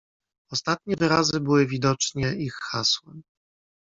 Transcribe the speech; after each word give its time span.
"Ostatnie 0.51 0.95
wyrazy 0.95 1.39
były 1.39 1.65
widocznie 1.67 2.35
ich 2.35 2.55
hasłem." 2.71 3.23